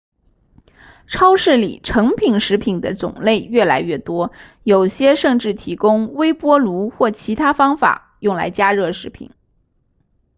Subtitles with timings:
[1.05, 4.31] 超市里成品食品的种类越来越多
[4.63, 9.29] 有些甚至提供微波炉或其他方法用来加热食品